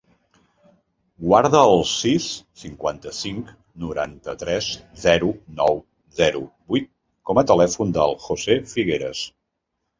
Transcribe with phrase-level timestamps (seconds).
[1.25, 2.29] Guarda el sis,
[2.61, 3.51] cinquanta-cinc,
[3.85, 4.71] noranta-tres,
[5.05, 5.31] zero,
[5.63, 5.79] nou,
[6.23, 6.91] zero, vuit
[7.31, 9.27] com a telèfon del José Figueras.